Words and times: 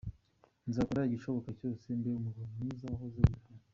Nzakora 0.67 1.07
igishoboka 1.07 1.49
cyose 1.59 1.85
mbe 1.97 2.09
umugabo 2.19 2.47
mwiza 2.55 2.85
wahoze 2.91 3.17
wifuza. 3.25 3.67